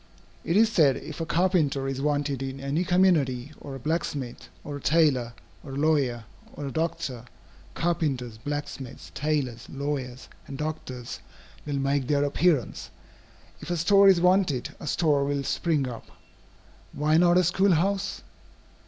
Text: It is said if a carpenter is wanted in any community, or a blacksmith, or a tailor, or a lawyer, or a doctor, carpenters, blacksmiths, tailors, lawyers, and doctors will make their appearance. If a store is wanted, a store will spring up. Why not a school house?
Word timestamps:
It 0.43 0.57
is 0.57 0.71
said 0.71 0.97
if 0.97 1.21
a 1.21 1.27
carpenter 1.27 1.87
is 1.87 2.01
wanted 2.01 2.41
in 2.41 2.59
any 2.59 2.83
community, 2.83 3.51
or 3.61 3.75
a 3.75 3.79
blacksmith, 3.79 4.49
or 4.63 4.77
a 4.77 4.81
tailor, 4.81 5.33
or 5.63 5.73
a 5.73 5.77
lawyer, 5.77 6.23
or 6.53 6.65
a 6.65 6.71
doctor, 6.71 7.25
carpenters, 7.75 8.39
blacksmiths, 8.39 9.11
tailors, 9.13 9.67
lawyers, 9.69 10.27
and 10.47 10.57
doctors 10.57 11.19
will 11.67 11.77
make 11.77 12.07
their 12.07 12.23
appearance. 12.23 12.89
If 13.59 13.69
a 13.69 13.77
store 13.77 14.07
is 14.07 14.19
wanted, 14.19 14.73
a 14.79 14.87
store 14.87 15.23
will 15.23 15.43
spring 15.43 15.87
up. 15.87 16.07
Why 16.93 17.17
not 17.17 17.37
a 17.37 17.43
school 17.43 17.73
house? 17.73 18.23